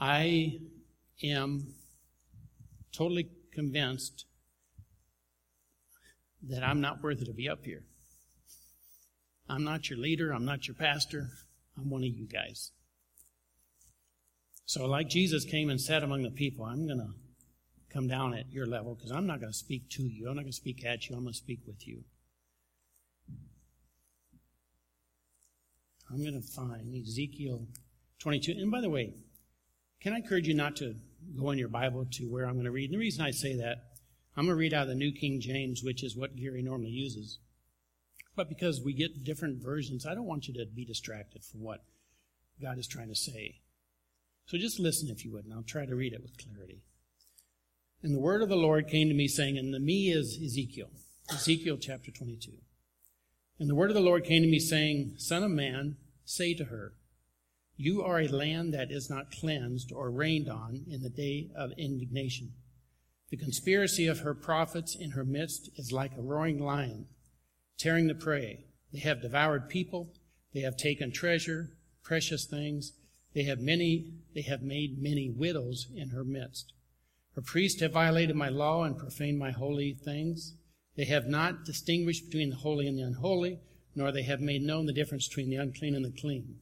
[0.00, 0.58] I
[1.22, 1.74] am
[2.90, 4.24] totally convinced
[6.48, 7.82] that I'm not worthy to be up here.
[9.46, 10.32] I'm not your leader.
[10.32, 11.28] I'm not your pastor.
[11.76, 12.72] I'm one of you guys.
[14.64, 17.12] So, like Jesus came and sat among the people, I'm going to
[17.92, 20.28] come down at your level because I'm not going to speak to you.
[20.28, 21.16] I'm not going to speak at you.
[21.16, 22.04] I'm going to speak with you.
[26.10, 27.66] I'm going to find Ezekiel
[28.20, 28.52] 22.
[28.52, 29.12] And by the way,
[30.00, 30.94] can I encourage you not to
[31.38, 32.90] go in your Bible to where I'm going to read?
[32.90, 33.84] And the reason I say that,
[34.36, 36.90] I'm going to read out of the New King James, which is what Gary normally
[36.90, 37.38] uses.
[38.36, 41.84] But because we get different versions, I don't want you to be distracted from what
[42.62, 43.60] God is trying to say.
[44.46, 46.82] So just listen if you would, and I'll try to read it with clarity.
[48.02, 50.90] And the word of the Lord came to me saying, and the me is Ezekiel,
[51.30, 52.52] Ezekiel chapter 22.
[53.58, 56.64] And the word of the Lord came to me saying, Son of man, say to
[56.64, 56.94] her,
[57.82, 61.72] You are a land that is not cleansed or rained on in the day of
[61.78, 62.52] indignation.
[63.30, 67.06] The conspiracy of her prophets in her midst is like a roaring lion,
[67.78, 68.66] tearing the prey.
[68.92, 70.12] They have devoured people.
[70.52, 71.70] They have taken treasure,
[72.02, 72.92] precious things.
[73.32, 76.74] They have many, they have made many widows in her midst.
[77.34, 80.52] Her priests have violated my law and profaned my holy things.
[80.98, 83.58] They have not distinguished between the holy and the unholy,
[83.94, 86.60] nor they have made known the difference between the unclean and the clean.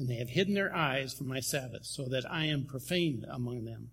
[0.00, 3.66] And they have hidden their eyes from my Sabbath, so that I am profaned among
[3.66, 3.90] them.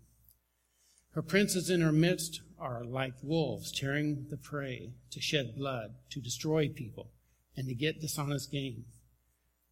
[1.11, 6.21] Her princes in her midst are like wolves tearing the prey to shed blood, to
[6.21, 7.11] destroy people,
[7.57, 8.85] and to get dishonest gain.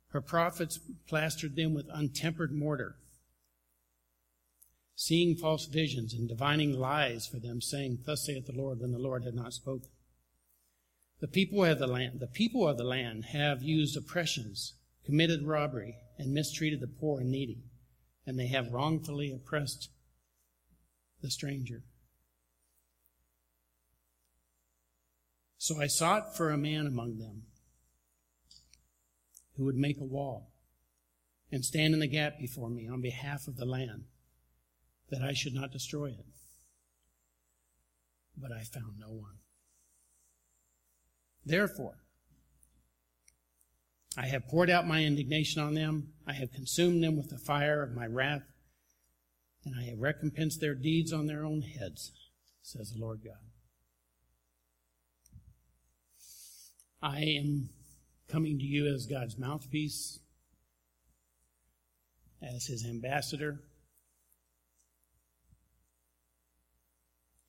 [0.10, 2.98] Her prophets plastered them with untempered mortar
[4.96, 9.00] seeing false visions and divining lies for them, saying, Thus saith the Lord, when the
[9.00, 9.90] Lord had not spoken.
[11.20, 14.74] The people of the land, the people of the land have used oppressions,
[15.06, 17.64] committed robbery, and mistreated the poor and needy,
[18.26, 19.90] and they have wrongfully oppressed
[21.22, 21.84] the stranger.
[25.58, 27.44] So I sought for a man among them
[29.58, 30.52] who would make a wall
[31.52, 34.04] and stand in the gap before me on behalf of the land
[35.10, 36.26] that I should not destroy it.
[38.38, 39.38] But I found no one.
[41.46, 42.05] Therefore,
[44.18, 46.14] I have poured out my indignation on them.
[46.26, 48.44] I have consumed them with the fire of my wrath,
[49.66, 52.12] and I have recompensed their deeds on their own heads,
[52.62, 53.34] says the Lord God.
[57.02, 57.70] I am
[58.30, 60.20] coming to you as God's mouthpiece,
[62.42, 63.60] as his ambassador.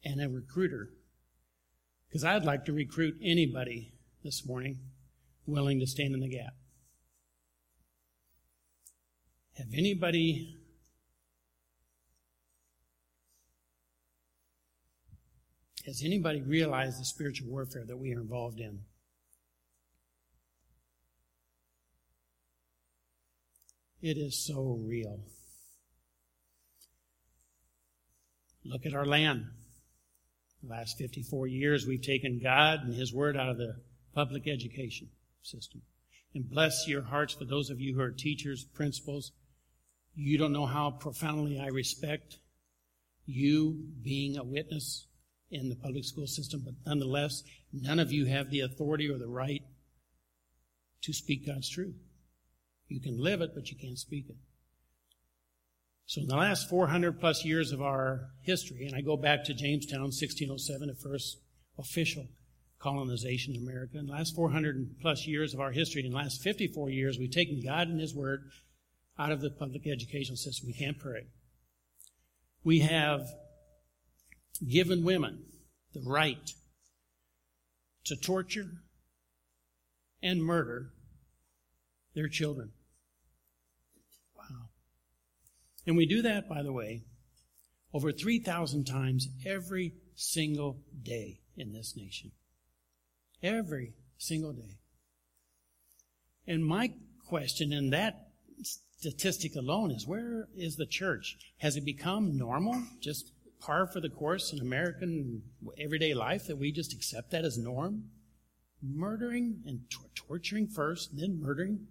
[0.06, 0.90] and a recruiter.
[2.08, 4.78] Because I'd like to recruit anybody this morning
[5.46, 6.54] willing to stand in the gap.
[9.56, 10.58] Have anybody
[15.86, 18.80] has anybody realized the spiritual warfare that we are involved in?
[24.02, 25.20] It is so real.
[28.64, 29.46] Look at our land.
[30.62, 33.76] The last 54 years, we've taken God and His Word out of the
[34.14, 35.08] public education
[35.46, 35.82] system.
[36.34, 39.32] And bless your hearts for those of you who are teachers, principals.
[40.14, 42.38] You don't know how profoundly I respect
[43.26, 45.06] you being a witness
[45.50, 47.42] in the public school system, but nonetheless,
[47.72, 49.62] none of you have the authority or the right
[51.02, 51.94] to speak God's truth.
[52.88, 54.36] You can live it, but you can't speak it.
[56.06, 59.54] So in the last 400 plus years of our history, and I go back to
[59.54, 61.38] Jamestown, 1607, the first
[61.78, 62.28] official
[62.78, 63.98] colonization in America.
[63.98, 67.30] In the last 400 plus years of our history, in the last 54 years, we've
[67.30, 68.50] taken God and His Word
[69.18, 70.68] out of the public educational system.
[70.68, 71.26] We can't pray.
[72.62, 73.22] We have
[74.68, 75.44] given women
[75.94, 76.50] the right
[78.04, 78.66] to torture
[80.22, 80.90] and murder
[82.14, 82.72] their children.
[84.36, 84.68] Wow.
[85.86, 87.04] And we do that, by the way,
[87.92, 92.32] over 3,000 times every single day in this nation.
[93.46, 94.78] Every single day.
[96.48, 96.92] And my
[97.28, 98.28] question in that
[98.98, 101.36] statistic alone is where is the church?
[101.58, 102.82] Has it become normal?
[103.00, 105.42] Just par for the course in American
[105.78, 108.10] everyday life that we just accept that as norm?
[108.82, 109.82] Murdering and
[110.16, 111.86] torturing first, and then murdering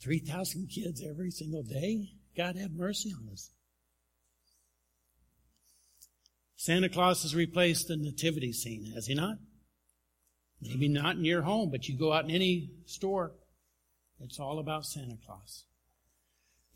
[0.00, 2.10] 3,000 kids every single day?
[2.36, 3.52] God have mercy on us.
[6.56, 9.38] Santa Claus has replaced the nativity scene, has he not?
[10.60, 13.32] Maybe not in your home, but you go out in any store,
[14.20, 15.64] it's all about Santa Claus.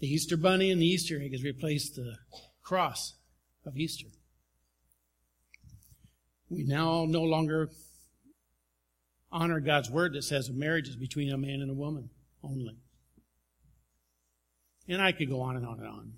[0.00, 2.16] The Easter bunny and the Easter egg has replaced the
[2.62, 3.14] cross
[3.64, 4.08] of Easter.
[6.50, 7.70] We now no longer
[9.30, 12.10] honor God's word that says a marriage is between a man and a woman
[12.42, 12.76] only.
[14.86, 16.12] And I could go on and on and on.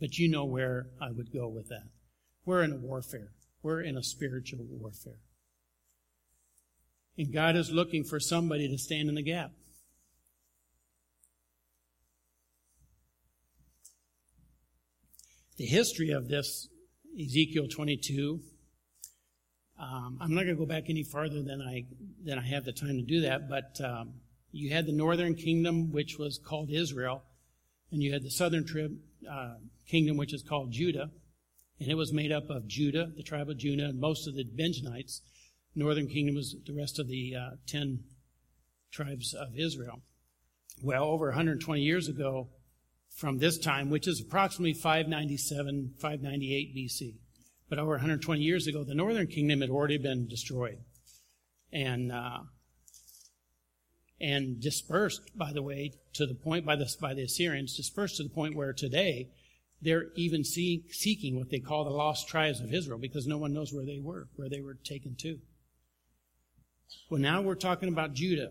[0.00, 1.88] But you know where I would go with that.
[2.44, 3.30] We're in a warfare.
[3.62, 5.20] We're in a spiritual warfare.
[7.18, 9.52] And God is looking for somebody to stand in the gap.
[15.58, 16.68] The history of this,
[17.20, 18.40] Ezekiel 22,
[19.78, 21.84] um, I'm not going to go back any farther than I
[22.24, 23.48] than I have the time to do that.
[23.48, 24.14] But um,
[24.52, 27.24] you had the northern kingdom, which was called Israel,
[27.90, 28.96] and you had the southern trib,
[29.30, 29.54] uh,
[29.88, 31.10] kingdom, which is called Judah,
[31.80, 34.44] and it was made up of Judah, the tribe of Judah, and most of the
[34.44, 35.20] Benjamites.
[35.74, 38.00] Northern kingdom was the rest of the uh, ten
[38.90, 40.02] tribes of Israel.
[40.82, 42.48] Well, over 120 years ago,
[43.16, 47.14] from this time, which is approximately 597, 598 BC.
[47.68, 50.78] But over 120 years ago, the northern kingdom had already been destroyed.
[51.72, 52.40] And, uh,
[54.20, 58.24] and dispersed, by the way, to the point by the, by the Assyrians, dispersed to
[58.24, 59.30] the point where today
[59.80, 63.52] they're even see, seeking what they call the lost tribes of Israel because no one
[63.52, 65.38] knows where they were, where they were taken to.
[67.10, 68.50] Well, now we're talking about Judah.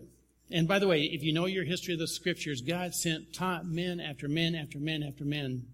[0.50, 4.00] And by the way, if you know your history of the scriptures, God sent men
[4.00, 5.66] after men after men after men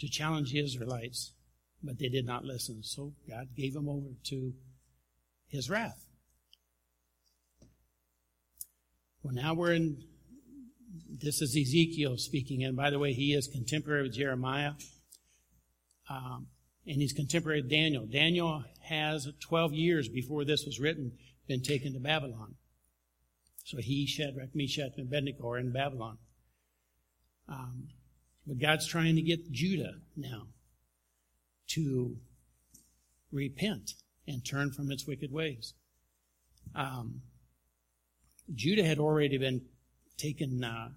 [0.00, 1.32] to challenge the Israelites,
[1.82, 2.82] but they did not listen.
[2.82, 4.52] So God gave them over to
[5.46, 6.04] his wrath.
[9.22, 10.04] Well, now we're in,
[11.10, 12.62] this is Ezekiel speaking.
[12.62, 14.72] And by the way, he is contemporary with Jeremiah.
[16.08, 16.46] Um,
[16.86, 18.06] and he's contemporary with Daniel.
[18.06, 21.12] Daniel has 12 years before this was written
[21.48, 22.54] been taken to Babylon.
[23.64, 26.18] So he, Shadrach, Meshach, and Abednego are in Babylon.
[27.48, 27.88] Um,
[28.46, 30.46] but God's trying to get Judah now
[31.68, 32.16] to
[33.32, 33.94] repent
[34.26, 35.74] and turn from its wicked ways.
[36.74, 37.22] Um,
[38.54, 39.62] Judah had already been
[40.16, 40.88] taken, uh,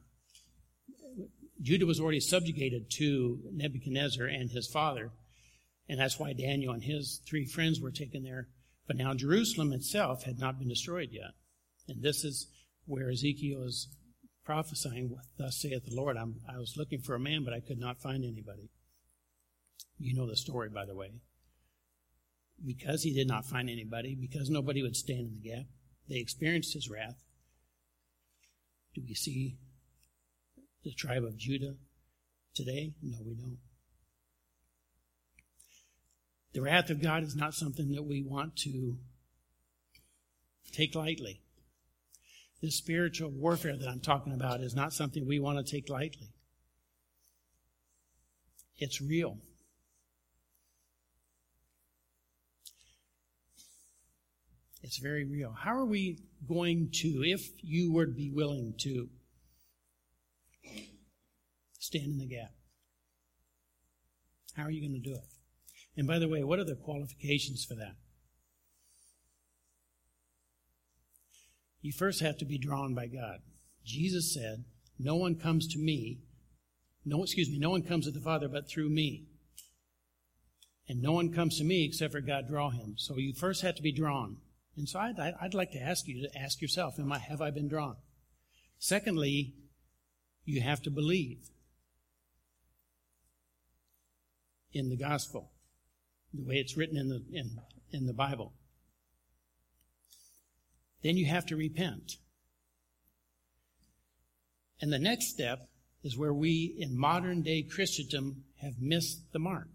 [1.61, 5.11] Judah was already subjugated to Nebuchadnezzar and his father,
[5.89, 8.47] and that's why Daniel and his three friends were taken there.
[8.87, 11.31] But now Jerusalem itself had not been destroyed yet.
[11.87, 12.47] And this is
[12.85, 13.87] where Ezekiel is
[14.43, 17.79] prophesying, Thus saith the Lord, I'm, I was looking for a man, but I could
[17.79, 18.69] not find anybody.
[19.97, 21.11] You know the story, by the way.
[22.63, 25.65] Because he did not find anybody, because nobody would stand in the gap,
[26.09, 27.23] they experienced his wrath.
[28.93, 29.57] Do we see
[30.83, 31.75] the tribe of Judah
[32.53, 32.93] today?
[33.01, 33.57] No, we don't.
[36.53, 38.97] The wrath of God is not something that we want to
[40.71, 41.41] take lightly.
[42.61, 46.33] This spiritual warfare that I'm talking about is not something we want to take lightly.
[48.77, 49.37] It's real.
[54.83, 55.53] It's very real.
[55.53, 59.09] How are we going to, if you would be willing to,
[61.79, 62.51] stand in the gap?
[64.55, 65.40] How are you going to do it?
[65.97, 67.95] And by the way, what are the qualifications for that?
[71.81, 73.39] you first have to be drawn by God.
[73.83, 74.63] Jesus said,
[74.99, 76.19] No one comes to me,
[77.03, 79.25] no, excuse me, no one comes to the Father but through me.
[80.87, 82.95] And no one comes to me except for God draw him.
[82.97, 84.37] So you first have to be drawn.
[84.77, 87.49] And so I'd, I'd like to ask you to ask yourself, am I, have I
[87.49, 87.95] been drawn?
[88.77, 89.53] Secondly,
[90.43, 91.49] you have to believe
[94.73, 95.51] in the gospel,
[96.33, 97.59] the way it's written in the, in,
[97.91, 98.53] in the Bible
[101.03, 102.17] then you have to repent.
[104.79, 105.69] And the next step
[106.03, 109.67] is where we in modern day Christendom have missed the mark.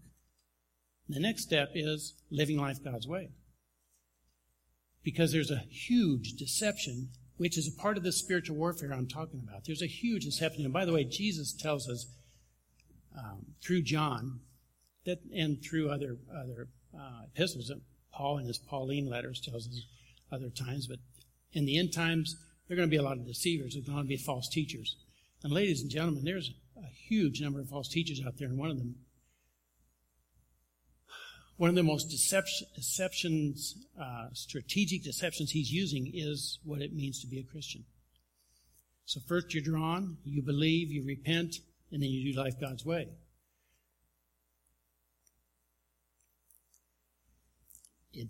[1.09, 3.29] The next step is living life God's way.
[5.03, 9.41] Because there's a huge deception, which is a part of the spiritual warfare I'm talking
[9.47, 9.63] about.
[9.65, 10.65] There's a huge deception.
[10.65, 12.07] And by the way, Jesus tells us
[13.17, 14.41] um, through John
[15.07, 17.81] that, and through other, other uh, epistles, that
[18.13, 19.81] Paul in his Pauline letters tells us
[20.31, 20.99] other times, but
[21.53, 22.35] in the end times,
[22.67, 23.73] there are going to be a lot of deceivers.
[23.73, 24.95] There's going to be false teachers.
[25.43, 28.69] And ladies and gentlemen, there's a huge number of false teachers out there, and one
[28.69, 28.95] of them,
[31.55, 37.21] one of the most deception, deceptions, uh, strategic deceptions he's using is what it means
[37.21, 37.85] to be a Christian.
[39.05, 41.55] So first you're drawn, you believe, you repent,
[41.91, 43.07] and then you do life God's way.
[48.13, 48.27] It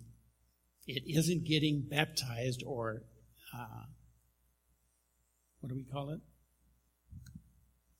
[0.88, 3.02] it isn't getting baptized or,
[3.54, 3.84] uh,
[5.60, 6.20] what do we call it?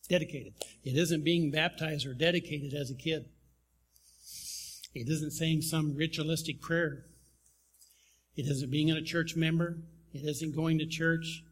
[0.08, 0.54] Dedicated.
[0.82, 3.26] It isn't being baptized or dedicated as a kid.
[4.94, 7.04] It isn't saying some ritualistic prayer.
[8.36, 9.80] It isn't being a church member.
[10.14, 11.42] It isn't going to church.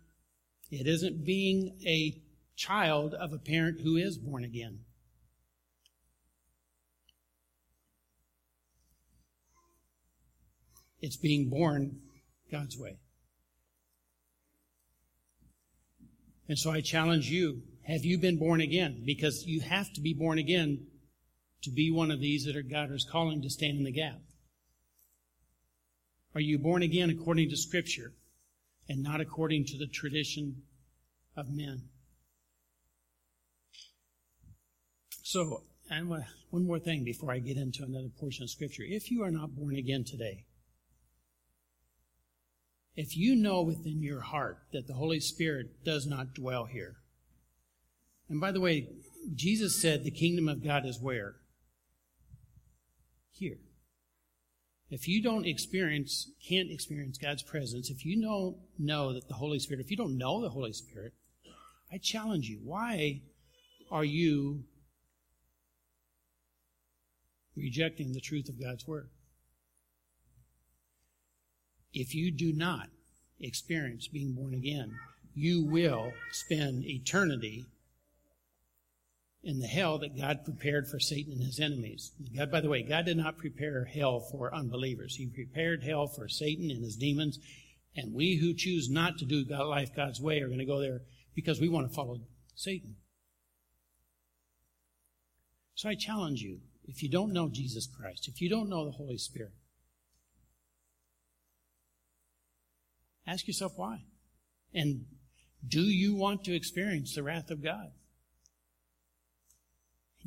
[0.70, 2.22] It isn't being a
[2.56, 4.85] child of a parent who is born again.
[11.06, 12.00] It's being born
[12.50, 12.98] God's way.
[16.48, 19.04] And so I challenge you have you been born again?
[19.06, 20.88] Because you have to be born again
[21.62, 24.18] to be one of these that are God is calling to stand in the gap.
[26.34, 28.12] Are you born again according to Scripture
[28.88, 30.62] and not according to the tradition
[31.36, 31.82] of men?
[35.22, 38.82] So, and one more thing before I get into another portion of Scripture.
[38.84, 40.46] If you are not born again today,
[42.96, 46.96] if you know within your heart that the Holy Spirit does not dwell here,
[48.28, 48.88] and by the way,
[49.34, 51.36] Jesus said the kingdom of God is where?
[53.32, 53.58] Here.
[54.88, 59.58] If you don't experience, can't experience God's presence, if you don't know that the Holy
[59.58, 61.12] Spirit, if you don't know the Holy Spirit,
[61.92, 62.60] I challenge you.
[62.64, 63.22] Why
[63.90, 64.64] are you
[67.56, 69.08] rejecting the truth of God's Word?
[71.96, 72.90] If you do not
[73.40, 74.98] experience being born again,
[75.34, 77.64] you will spend eternity
[79.42, 82.12] in the hell that God prepared for Satan and his enemies.
[82.36, 85.16] God, by the way, God did not prepare hell for unbelievers.
[85.16, 87.38] He prepared hell for Satan and his demons.
[87.96, 90.80] And we who choose not to do God, life God's way are going to go
[90.80, 91.00] there
[91.34, 92.20] because we want to follow
[92.54, 92.96] Satan.
[95.74, 98.90] So I challenge you, if you don't know Jesus Christ, if you don't know the
[98.90, 99.52] Holy Spirit,
[103.26, 104.04] ask yourself why.
[104.74, 105.06] And
[105.66, 107.92] do you want to experience the wrath of God?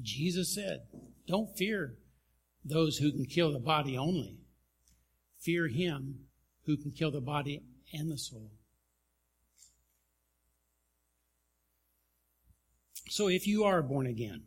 [0.02, 0.88] Jesus said,
[1.28, 1.96] Don't fear
[2.64, 4.38] those who can kill the body only.
[5.40, 6.26] Fear him
[6.66, 7.62] who can kill the body
[7.94, 8.52] and the soul.
[13.10, 14.44] So if you are born again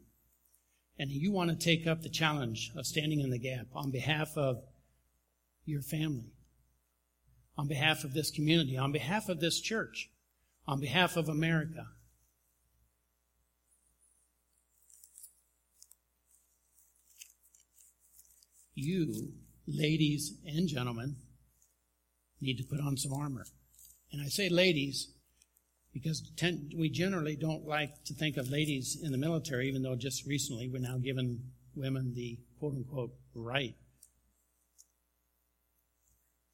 [0.98, 4.36] and you want to take up the challenge of standing in the gap on behalf
[4.36, 4.62] of
[5.64, 6.31] your family,
[7.56, 10.10] on behalf of this community, on behalf of this church,
[10.66, 11.86] on behalf of America,
[18.74, 19.32] you,
[19.66, 21.16] ladies and gentlemen,
[22.40, 23.44] need to put on some armor.
[24.10, 25.12] And I say ladies
[25.92, 29.94] because ten, we generally don't like to think of ladies in the military, even though
[29.94, 31.40] just recently we're now giving
[31.74, 33.74] women the quote unquote right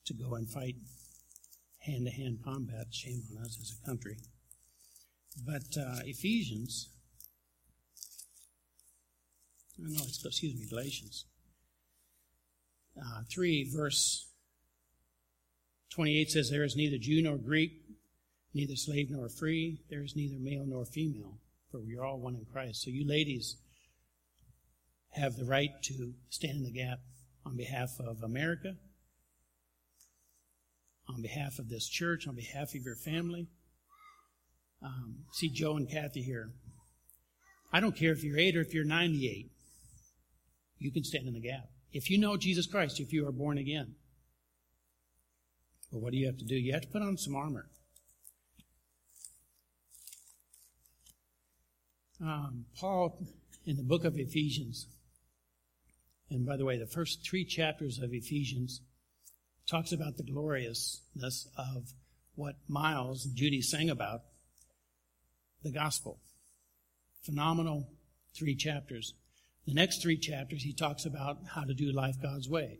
[0.08, 0.76] to go and fight
[1.80, 2.86] hand to hand combat.
[2.90, 4.16] Shame on us as a country.
[5.46, 6.90] But uh, Ephesians,
[9.78, 11.26] no, excuse me, Galatians
[13.00, 14.26] uh, 3, verse
[15.90, 17.72] 28 says, There is neither Jew nor Greek,
[18.54, 21.38] neither slave nor free, there is neither male nor female,
[21.70, 22.82] for we are all one in Christ.
[22.82, 23.56] So you ladies
[25.10, 26.98] have the right to stand in the gap
[27.46, 28.74] on behalf of America,
[31.08, 33.48] on behalf of this church, on behalf of your family.
[34.82, 36.50] Um, see Joe and Kathy here.
[37.72, 39.50] I don't care if you're 8 or if you're 98.
[40.78, 41.68] You can stand in the gap.
[41.92, 43.94] If you know Jesus Christ, if you are born again.
[45.92, 46.54] But what do you have to do?
[46.54, 47.66] You have to put on some armor.
[52.20, 53.26] Um, Paul,
[53.64, 54.86] in the book of Ephesians,
[56.30, 58.82] and by the way, the first three chapters of Ephesians
[59.68, 61.92] talks about the gloriousness of
[62.34, 64.22] what Miles and Judy sang about
[65.62, 66.18] the gospel.
[67.22, 67.88] Phenomenal
[68.34, 69.14] three chapters.
[69.66, 72.78] The next three chapters, he talks about how to do life God's way.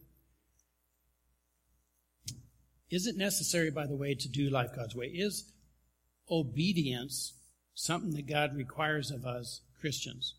[2.90, 5.07] Is it necessary, by the way, to do life God's way?
[5.07, 5.52] Is
[6.30, 7.35] obedience
[7.75, 10.35] something that God requires of us Christians?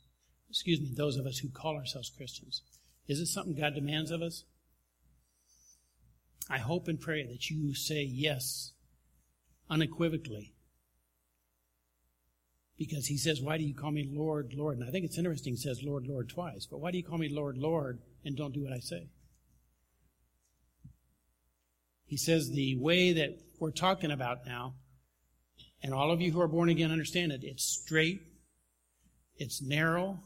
[0.50, 2.64] Excuse me, those of us who call ourselves Christians.
[3.08, 4.44] Is it something God demands of us?
[6.50, 8.72] I hope and pray that you say yes
[9.70, 10.54] unequivocally
[12.78, 14.80] because he says, Why do you call me Lord, Lord?
[14.80, 16.66] And I think it's interesting, he says Lord, Lord twice.
[16.66, 19.10] But why do you call me Lord, Lord and don't do what I say?
[22.06, 24.74] He says, The way that we're talking about now,
[25.84, 28.22] and all of you who are born again understand it, it's straight,
[29.36, 30.20] it's narrow,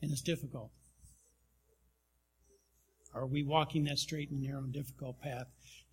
[0.00, 0.70] and it's difficult.
[3.14, 5.46] Are we walking that straight and narrow and difficult path?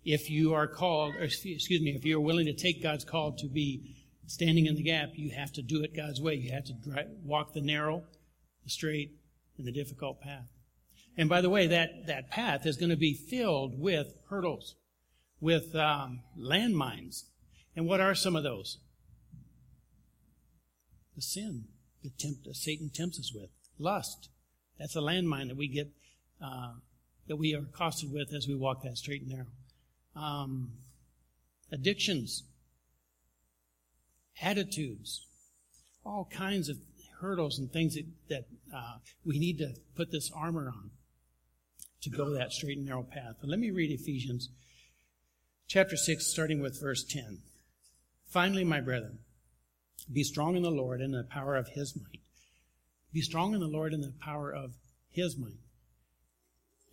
[0.04, 3.48] If you are called, excuse me, if you are willing to take God's call to
[3.48, 3.96] be
[4.26, 6.34] standing in the gap, you have to do it God's way.
[6.34, 8.04] You have to drive, walk the narrow,
[8.64, 9.12] the straight,
[9.58, 10.46] and the difficult path.
[11.16, 14.74] And by the way, that, that path is going to be filled with hurdles,
[15.40, 17.24] with um, landmines.
[17.74, 18.78] And what are some of those?
[21.14, 21.64] The sin
[22.02, 23.48] that, tempt, that Satan tempts us with.
[23.78, 24.28] Lust.
[24.78, 25.88] That's a landmine that we get,
[26.42, 26.74] uh,
[27.28, 29.46] that we are accosted with as we walk that straight and narrow.
[30.14, 30.72] Um,
[31.72, 32.44] addictions
[34.42, 35.26] attitudes,
[36.04, 36.76] all kinds of
[37.20, 40.90] hurdles and things that, that uh, we need to put this armor on
[42.02, 43.36] to go that straight and narrow path.
[43.42, 44.50] Let me read Ephesians
[45.66, 47.38] chapter 6, starting with verse 10.
[48.28, 49.18] Finally, my brethren,
[50.12, 52.20] be strong in the Lord and in the power of his might.
[53.12, 54.74] Be strong in the Lord and the power of
[55.10, 55.58] his might.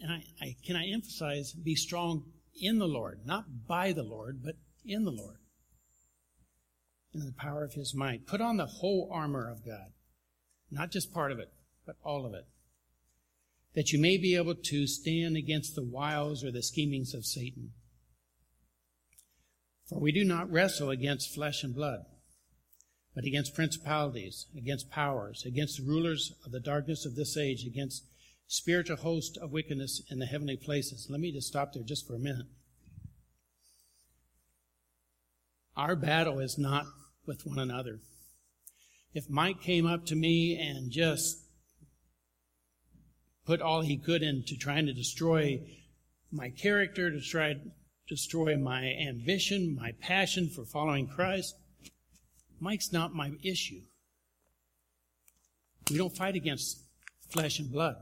[0.04, 2.26] And I, I can I emphasize be strong
[2.62, 5.38] in the Lord, not by the Lord, but in the Lord
[7.14, 8.26] in the power of his might.
[8.28, 9.92] Put on the whole armor of God,
[10.72, 11.52] not just part of it,
[11.86, 12.46] but all of it,
[13.76, 17.72] that you may be able to stand against the wiles or the schemings of Satan.
[19.88, 22.06] For we do not wrestle against flesh and blood,
[23.14, 28.06] but against principalities, against powers, against the rulers of the darkness of this age, against
[28.48, 31.08] spiritual host of wickedness in the heavenly places.
[31.10, 32.48] Let me just stop there just for a minute.
[35.76, 36.86] Our battle is not
[37.26, 38.00] with one another.
[39.14, 41.40] If Mike came up to me and just
[43.46, 45.62] put all he could into trying to destroy
[46.32, 47.60] my character, to try to
[48.08, 51.56] destroy my ambition, my passion for following Christ,
[52.60, 53.82] Mike's not my issue.
[55.90, 56.82] We don't fight against
[57.30, 57.96] flesh and blood.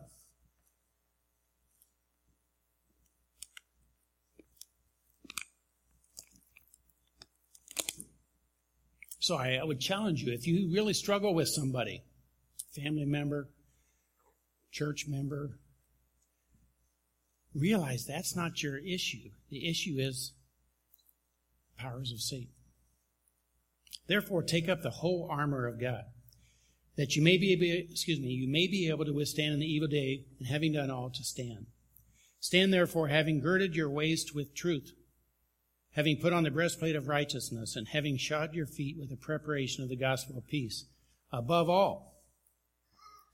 [9.31, 12.03] So I, would challenge you if you really struggle with somebody,
[12.75, 13.47] family member,
[14.73, 15.51] church member,
[17.55, 19.29] realize that's not your issue.
[19.49, 20.33] The issue is
[21.77, 22.49] powers of Satan.
[24.05, 26.03] Therefore, take up the whole armor of God,
[26.97, 29.65] that you may be able, excuse me, you may be able to withstand in the
[29.65, 31.67] evil day, and having done all to stand.
[32.41, 34.91] Stand therefore, having girded your waist with truth,
[35.93, 39.83] having put on the breastplate of righteousness, and having shod your feet with the preparation
[39.83, 40.85] of the gospel of peace.
[41.31, 42.23] Above all,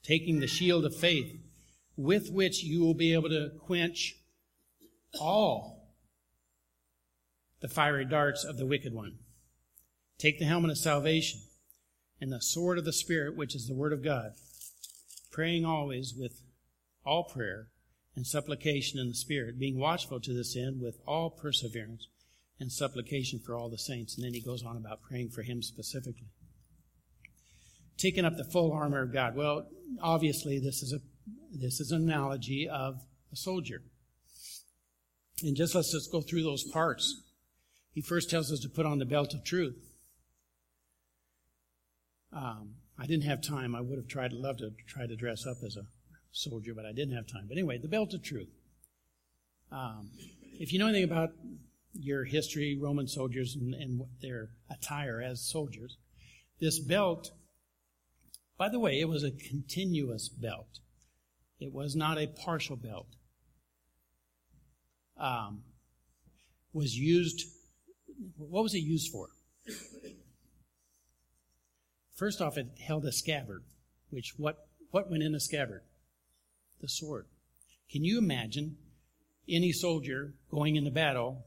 [0.04, 1.36] taking the shield of faith,
[1.96, 4.16] with which you will be able to quench
[5.20, 5.96] all
[7.60, 9.18] the fiery darts of the wicked one.
[10.18, 11.42] Take the helmet of salvation
[12.22, 14.34] and the sword of the Spirit, which is the Word of God,
[15.32, 16.42] praying always with
[17.06, 17.68] all prayer
[18.16, 22.08] and supplication in the Spirit, being watchful to this end with all perseverance
[22.60, 24.16] and supplication for all the saints.
[24.16, 26.30] And then he goes on about praying for him specifically.
[27.98, 29.36] Taking up the full armor of God.
[29.36, 29.68] Well,
[30.02, 31.00] obviously this is a
[31.52, 33.82] this is an analogy of a soldier.
[35.44, 37.24] And just let's just go through those parts.
[37.94, 39.78] He first tells us to put on the belt of truth.
[42.34, 43.76] Um, I didn't have time.
[43.76, 45.88] I would have tried, to love to try to dress up as a
[46.32, 47.46] soldier, but I didn't have time.
[47.48, 48.50] But anyway, the belt of truth.
[49.72, 50.12] Um,
[50.60, 51.32] if you know anything about
[52.00, 55.98] your history, Roman soldiers, and, and their attire as soldiers.
[56.60, 57.32] This belt,
[58.58, 60.80] by the way, it was a continuous belt.
[61.60, 63.08] It was not a partial belt.
[65.20, 65.64] Um,
[66.74, 67.44] was used,
[68.38, 69.30] what was it used for?
[72.16, 73.64] First off, it held a scabbard,
[74.10, 75.82] which what, what went in a scabbard?
[76.82, 77.26] The sword.
[77.92, 78.78] Can you imagine
[79.50, 81.46] any soldier going into battle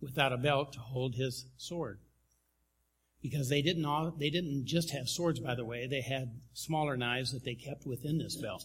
[0.00, 1.98] without a belt to hold his sword.
[3.22, 6.96] Because they didn't all, they didn't just have swords, by the way, they had smaller
[6.96, 8.64] knives that they kept within this belt.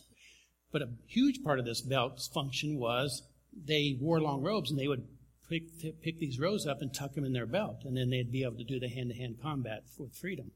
[0.71, 4.87] But a huge part of this belt's function was they wore long robes and they
[4.87, 5.07] would
[5.49, 8.43] pick, pick these robes up and tuck them in their belt, and then they'd be
[8.43, 10.51] able to do the hand to hand combat with freedom.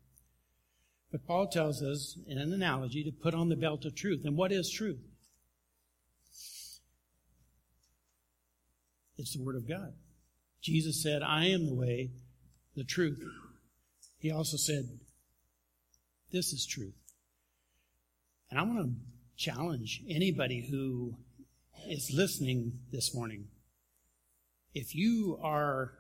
[1.12, 4.22] But Paul tells us in an analogy to put on the belt of truth.
[4.26, 5.00] And what is truth?
[9.18, 9.94] It's the Word of God.
[10.66, 12.10] Jesus said, I am the way,
[12.76, 13.24] the truth.
[14.18, 14.90] He also said,
[16.32, 16.96] This is truth.
[18.50, 18.96] And I want to
[19.38, 21.18] challenge anybody who
[21.88, 23.46] is listening this morning.
[24.74, 25.92] If you are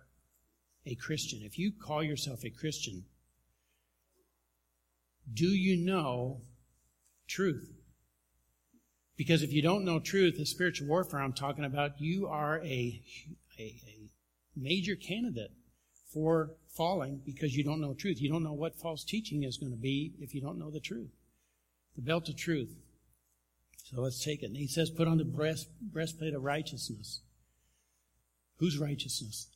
[0.87, 3.05] a Christian, if you call yourself a Christian,
[5.31, 6.41] do you know
[7.27, 7.69] truth?
[9.15, 13.03] Because if you don't know truth, the spiritual warfare I'm talking about, you are a,
[13.59, 13.95] a, a
[14.55, 15.51] major candidate
[16.13, 18.21] for falling because you don't know truth.
[18.21, 20.79] You don't know what false teaching is going to be if you don't know the
[20.79, 21.11] truth.
[21.95, 22.75] The belt of truth.
[23.83, 24.47] So let's take it.
[24.47, 27.21] And he says, put on the breast, breastplate of righteousness.
[28.57, 29.47] Whose righteousness?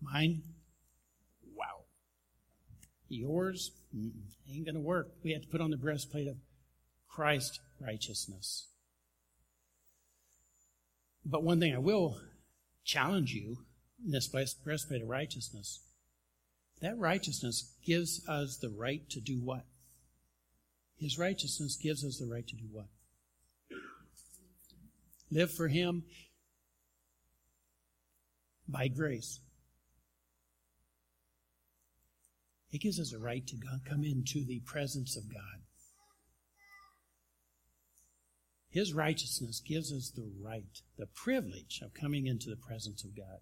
[0.00, 0.42] Mine?
[1.54, 1.84] Wow.
[3.08, 3.72] Yours?
[3.94, 4.12] Mm,
[4.50, 5.08] ain't going to work.
[5.22, 6.36] We have to put on the breastplate of
[7.08, 8.68] Christ righteousness.
[11.24, 12.18] But one thing I will
[12.84, 13.58] challenge you
[14.04, 14.28] this
[14.64, 15.80] breastplate of righteousness
[16.82, 19.64] that righteousness gives us the right to do what?
[20.98, 22.86] His righteousness gives us the right to do what?
[25.30, 26.02] Live for Him
[28.68, 29.38] by grace.
[32.72, 33.56] It gives us a right to
[33.88, 35.62] come into the presence of God.
[38.70, 43.38] His righteousness gives us the right, the privilege of coming into the presence of God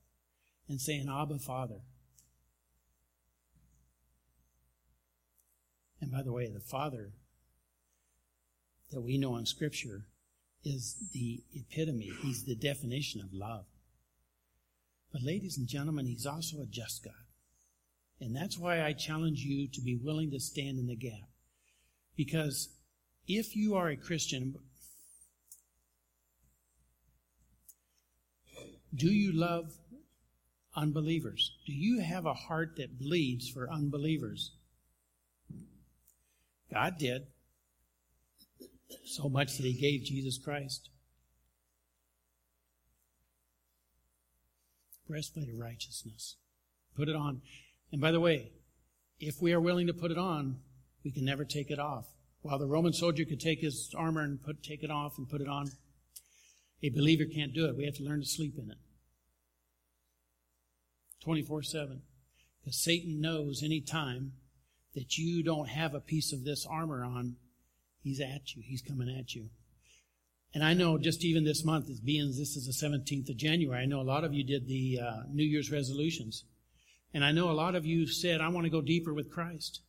[0.70, 1.80] and saying, Abba, Father.
[6.00, 7.11] And by the way, the Father
[8.90, 10.06] that we know in Scripture
[10.64, 13.64] is the epitome, He's the definition of love.
[15.12, 17.12] But, ladies and gentlemen, He's also a just God.
[18.20, 21.28] And that's why I challenge you to be willing to stand in the gap.
[22.16, 22.68] Because
[23.26, 24.54] if you are a Christian,
[28.94, 29.72] do you love
[30.80, 31.52] unbelievers?
[31.66, 34.52] Do you have a heart that bleeds for unbelievers?
[36.72, 37.26] God did.
[39.04, 40.88] So much that He gave Jesus Christ.
[45.08, 46.36] Breastplate of righteousness.
[46.96, 47.42] Put it on.
[47.92, 48.52] And by the way,
[49.18, 50.58] if we are willing to put it on,
[51.04, 52.06] we can never take it off.
[52.42, 55.40] While the Roman soldier could take his armor and put, take it off and put
[55.40, 55.70] it on,
[56.82, 57.76] a believer can't do it.
[57.76, 58.78] We have to learn to sleep in it.
[61.22, 62.02] 24 7.
[62.61, 64.33] Because Satan knows any time
[64.94, 67.37] that you don't have a piece of this armor on,
[68.02, 68.62] he's at you.
[68.64, 69.48] He's coming at you.
[70.52, 73.83] And I know just even this month, as being this is the 17th of January,
[73.83, 76.44] I know a lot of you did the uh, New Year's resolutions.
[77.14, 79.80] And I know a lot of you said, I want to go deeper with Christ.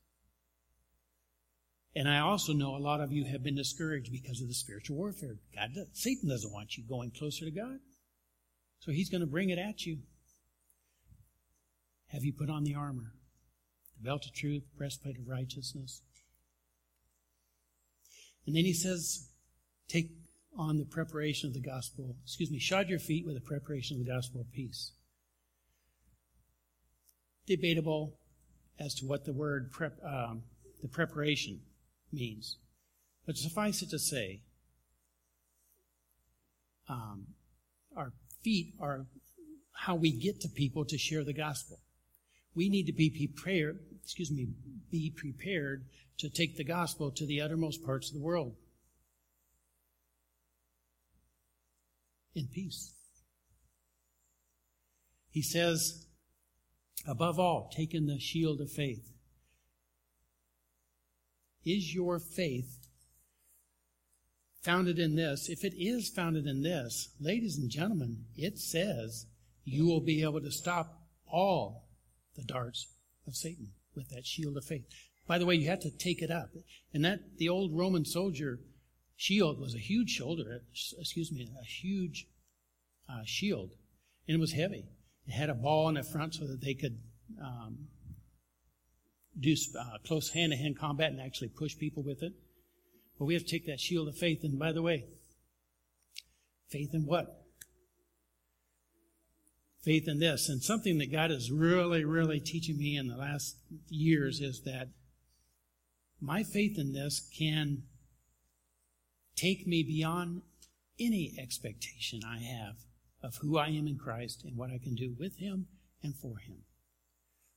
[1.95, 4.97] And I also know a lot of you have been discouraged because of the spiritual
[4.97, 5.35] warfare.
[5.53, 7.79] God, Satan doesn't want you going closer to God.
[8.79, 9.99] So he's going to bring it at you.
[12.11, 13.13] Have you put on the armor?
[13.97, 16.01] The belt of truth, the breastplate of righteousness.
[18.45, 19.29] And then he says,
[19.87, 20.09] take
[20.57, 24.05] on the preparation of the gospel, excuse me, shod your feet with the preparation of
[24.05, 24.91] the gospel of peace
[27.51, 28.17] debatable
[28.79, 30.43] as to what the word prep, um,
[30.81, 31.59] the preparation
[32.11, 32.57] means.
[33.25, 34.41] But suffice it to say,
[36.89, 37.27] um,
[37.95, 39.05] our feet are
[39.73, 41.79] how we get to people to share the gospel.
[42.53, 44.47] We need to be prepared, excuse me,
[44.89, 45.85] be prepared
[46.17, 48.55] to take the gospel to the uttermost parts of the world.
[52.35, 52.93] In peace.
[55.29, 56.05] He says,
[57.07, 59.11] Above all, taking the shield of faith.
[61.65, 62.77] Is your faith
[64.63, 65.49] founded in this?
[65.49, 69.25] If it is founded in this, ladies and gentlemen, it says
[69.63, 71.87] you will be able to stop all
[72.35, 72.87] the darts
[73.27, 74.85] of Satan with that shield of faith.
[75.27, 76.49] By the way, you have to take it up.
[76.93, 78.59] And that, the old Roman soldier
[79.15, 80.63] shield was a huge shoulder,
[80.99, 82.27] excuse me, a huge
[83.09, 83.71] uh, shield.
[84.27, 84.85] And it was heavy.
[85.27, 86.97] It had a ball in the front so that they could
[87.41, 87.87] um,
[89.39, 92.33] do uh, close hand to hand combat and actually push people with it.
[93.17, 94.43] But we have to take that shield of faith.
[94.43, 95.05] And by the way,
[96.69, 97.40] faith in what?
[99.83, 100.47] Faith in this.
[100.49, 103.57] And something that God is really, really teaching me in the last
[103.89, 104.89] years is that
[106.19, 107.83] my faith in this can
[109.35, 110.43] take me beyond
[110.99, 112.75] any expectation I have
[113.23, 115.67] of who I am in Christ and what I can do with Him
[116.03, 116.63] and for Him.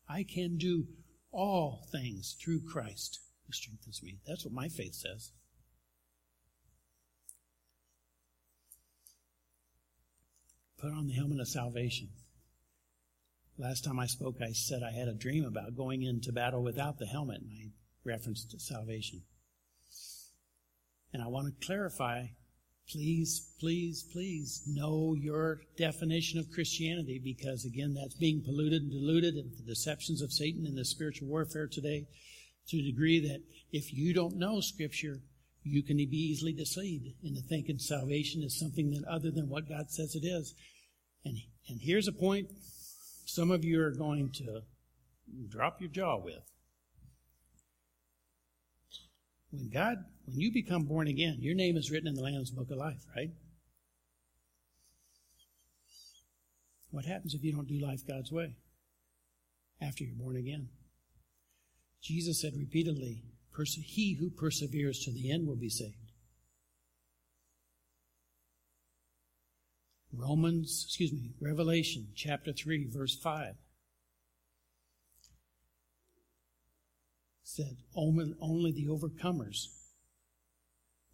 [0.08, 0.86] I can do
[1.30, 4.18] all things through Christ who strengthens me.
[4.26, 5.32] That's what my faith says.
[10.84, 12.10] Put on the helmet of salvation.
[13.56, 16.98] Last time I spoke, I said I had a dream about going into battle without
[16.98, 17.70] the helmet, and I
[18.04, 19.22] referenced salvation.
[21.14, 22.26] And I want to clarify
[22.92, 29.36] Please, please, please know your definition of Christianity because, again, that's being polluted and diluted
[29.36, 32.06] with the deceptions of Satan and the spiritual warfare today
[32.68, 33.40] to the degree that
[33.72, 35.22] if you don't know Scripture,
[35.62, 39.90] you can be easily deceived into thinking salvation is something that other than what God
[39.90, 40.54] says it is.
[41.24, 42.48] And, and here's a point
[43.26, 44.62] some of you are going to
[45.48, 46.42] drop your jaw with.
[49.50, 52.70] When God, when you become born again, your name is written in the Lamb's Book
[52.70, 53.30] of Life, right?
[56.90, 58.54] What happens if you don't do life God's way
[59.80, 60.68] after you're born again?
[62.02, 63.22] Jesus said repeatedly,
[63.56, 66.03] He who perseveres to the end will be saved.
[70.16, 73.54] Romans, excuse me, Revelation chapter 3, verse 5
[77.42, 79.66] said, only, the overcomers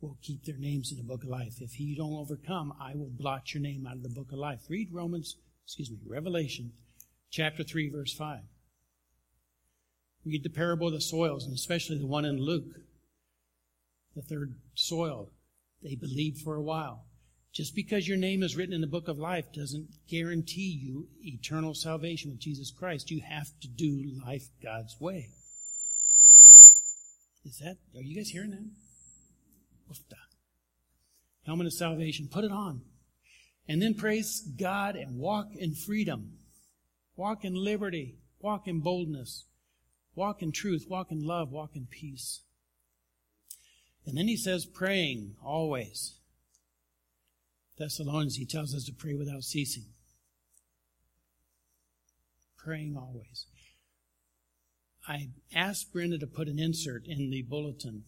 [0.00, 1.60] will keep their names in the book of life.
[1.60, 4.60] If you don't overcome, I will blot your name out of the book of life.
[4.68, 5.36] Read Romans,
[5.66, 6.72] excuse me, Revelation
[7.30, 8.40] chapter 3, verse 5.
[10.24, 12.76] Read the parable of the soils, and especially the one in Luke,
[14.16, 15.30] the third soil.
[15.82, 17.04] They believed for a while.
[17.52, 21.74] Just because your name is written in the book of life doesn't guarantee you eternal
[21.74, 23.10] salvation with Jesus Christ.
[23.10, 25.30] You have to do life God's way.
[27.44, 28.70] Is that, are you guys hearing that?
[31.44, 32.82] Helmet of salvation, put it on.
[33.66, 36.38] And then praise God and walk in freedom.
[37.16, 38.18] Walk in liberty.
[38.40, 39.46] Walk in boldness.
[40.14, 40.86] Walk in truth.
[40.88, 41.50] Walk in love.
[41.50, 42.42] Walk in peace.
[44.06, 46.19] And then he says, praying always.
[47.81, 49.85] Thessalonians, he tells us to pray without ceasing.
[52.59, 53.47] Praying always.
[55.09, 58.05] I asked Brenda to put an insert in the bulletin.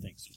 [0.00, 0.30] Thanks.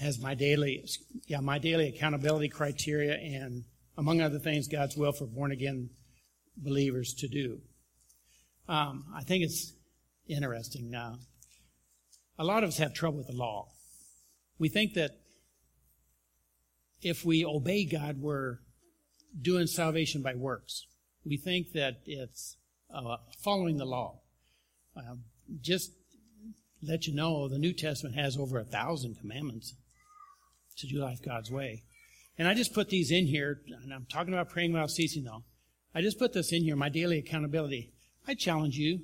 [0.00, 0.88] Has my daily,
[1.26, 3.64] yeah, my daily accountability criteria and
[3.98, 5.90] among other things, God's will for born again
[6.62, 7.60] believers to do.
[8.68, 9.72] Um, I think it's
[10.26, 11.16] interesting now.
[12.38, 13.68] A lot of us have trouble with the law.
[14.58, 15.12] We think that
[17.00, 18.58] if we obey God, we're
[19.40, 20.86] doing salvation by works.
[21.24, 22.56] We think that it's
[22.92, 24.20] uh, following the law.
[24.96, 25.16] Uh,
[25.60, 25.92] just
[26.82, 29.74] let you know, the New Testament has over a thousand commandments
[30.78, 31.82] to do life God's way.
[32.36, 35.44] And I just put these in here, and I'm talking about praying without ceasing though.
[35.98, 37.90] I just put this in here, my daily accountability.
[38.24, 39.00] I challenge you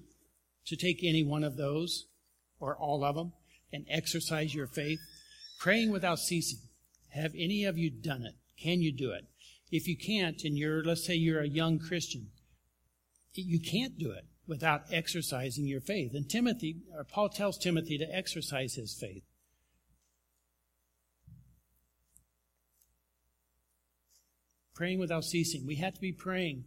[0.67, 2.07] to take any one of those
[2.61, 3.33] or all of them
[3.73, 5.01] and exercise your faith.
[5.59, 6.61] Praying without ceasing.
[7.09, 8.37] Have any of you done it?
[8.63, 9.25] Can you do it?
[9.73, 12.29] If you can't, and you're, let's say you're a young Christian,
[13.33, 16.13] you can't do it without exercising your faith.
[16.15, 19.25] And Timothy, or Paul tells Timothy to exercise his faith.
[24.77, 25.67] Praying without ceasing.
[25.67, 26.67] We have to be praying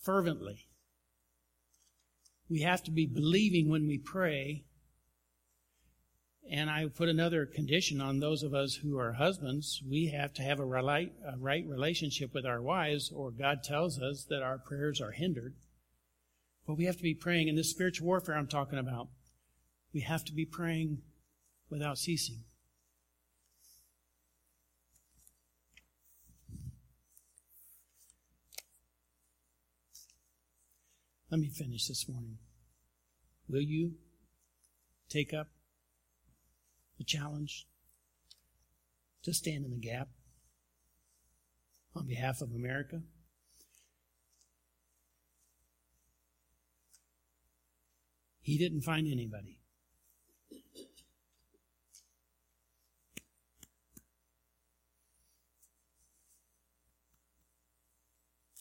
[0.00, 0.66] fervently.
[2.48, 4.64] We have to be believing when we pray.
[6.50, 9.82] And I put another condition on those of us who are husbands.
[9.88, 14.00] We have to have a right, a right relationship with our wives, or God tells
[14.00, 15.54] us that our prayers are hindered.
[16.66, 17.46] But we have to be praying.
[17.48, 19.08] In this spiritual warfare I'm talking about,
[19.92, 21.02] we have to be praying
[21.68, 22.42] without ceasing.
[31.30, 32.38] Let me finish this morning.
[33.48, 33.92] Will you
[35.08, 35.46] take up
[36.98, 37.68] the challenge
[39.22, 40.08] to stand in the gap
[41.94, 43.02] on behalf of America?
[48.42, 49.60] He didn't find anybody.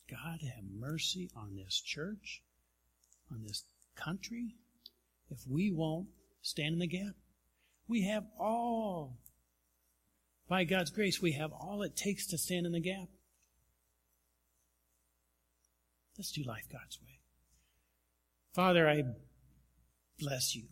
[0.08, 2.44] God have mercy on this church
[3.32, 3.64] on this
[3.96, 4.56] country
[5.30, 6.08] if we won't
[6.42, 7.16] stand in the gap.
[7.88, 9.18] We have all,
[10.48, 13.08] by God's grace, we have all it takes to stand in the gap.
[16.18, 17.20] Let's do life God's way.
[18.54, 19.04] Father, I
[20.20, 20.66] bless you.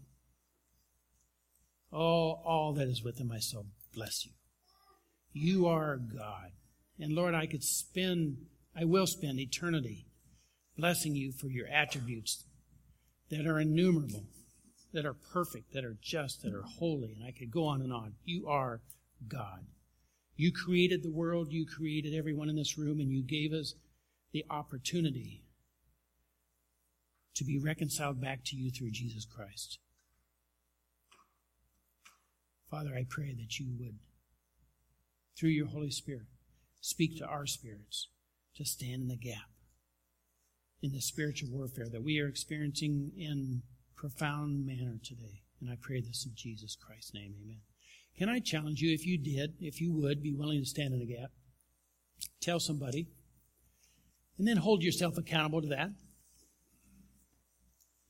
[1.91, 4.33] Oh, all that is within my soul, bless you.
[5.31, 6.51] You are God.
[6.99, 8.37] And Lord, I could spend,
[8.75, 10.07] I will spend eternity
[10.77, 12.43] blessing you for your attributes
[13.29, 14.23] that are innumerable,
[14.93, 17.15] that are perfect, that are just, that are holy.
[17.17, 18.13] And I could go on and on.
[18.23, 18.81] You are
[19.27, 19.65] God.
[20.35, 23.73] You created the world, you created everyone in this room, and you gave us
[24.31, 25.43] the opportunity
[27.33, 29.79] to be reconciled back to you through Jesus Christ.
[32.69, 33.97] Father, I pray that you would,
[35.37, 36.27] through your Holy Spirit,
[36.81, 38.09] speak to our spirits
[38.55, 39.49] to stand in the gap
[40.87, 43.61] in the spiritual warfare that we are experiencing in
[43.95, 45.41] profound manner today.
[45.59, 47.33] And I pray this in Jesus Christ's name.
[47.43, 47.59] Amen.
[48.17, 50.99] Can I challenge you, if you did, if you would be willing to stand in
[50.99, 51.31] the gap,
[52.41, 53.07] tell somebody,
[54.37, 55.89] and then hold yourself accountable to that.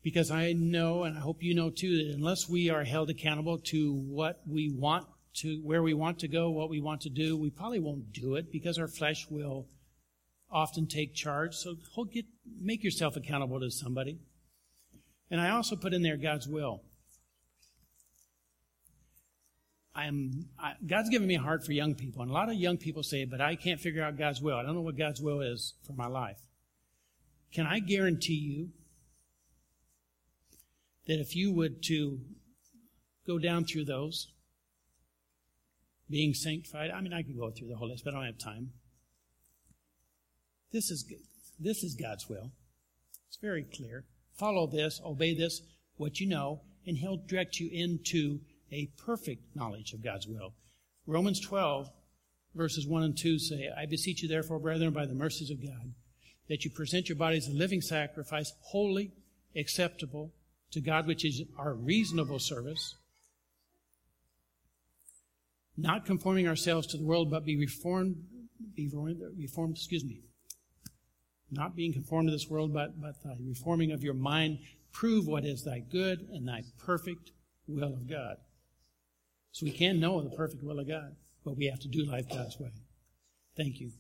[0.03, 3.57] Because I know, and I hope you know too, that unless we are held accountable
[3.71, 7.35] to what we want to, where we want to go, what we want to do,
[7.35, 9.67] we probably won't do it because our flesh will
[10.51, 11.55] often take charge.
[11.55, 11.75] So
[12.11, 12.25] get,
[12.59, 14.19] make yourself accountable to somebody.
[15.29, 16.81] And I also put in there God's will.
[19.93, 22.21] I'm, I, God's given me a heart for young people.
[22.21, 24.55] And a lot of young people say, but I can't figure out God's will.
[24.55, 26.37] I don't know what God's will is for my life.
[27.51, 28.69] Can I guarantee you
[31.07, 32.19] that if you would to
[33.25, 34.27] go down through those,
[36.09, 38.37] being sanctified, I mean, I could go through the whole list, but I don't have
[38.37, 38.71] time.
[40.71, 41.11] This is,
[41.59, 42.51] this is God's will.
[43.27, 44.05] It's very clear.
[44.37, 45.61] Follow this, obey this,
[45.95, 48.39] what you know, and He'll direct you into
[48.71, 50.53] a perfect knowledge of God's will.
[51.05, 51.89] Romans 12,
[52.53, 55.93] verses 1 and 2 say, I beseech you, therefore, brethren, by the mercies of God,
[56.49, 59.11] that you present your bodies a living sacrifice, holy,
[59.55, 60.33] acceptable
[60.71, 62.95] to God, which is our reasonable service,
[65.77, 68.17] not conforming ourselves to the world, but be reformed,
[68.75, 68.91] be
[69.37, 70.21] reformed, excuse me,
[71.51, 74.59] not being conformed to this world, but, but reforming of your mind,
[74.91, 77.31] prove what is thy good and thy perfect
[77.67, 78.37] will of God.
[79.51, 82.29] So we can know the perfect will of God, but we have to do life
[82.29, 82.71] God's way.
[83.55, 83.91] Thank you.